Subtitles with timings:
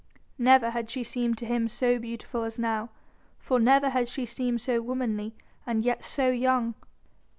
[0.39, 2.89] Never had she seemed to him so beautiful as now,
[3.37, 6.73] for never had she seemed so womanly and yet so young.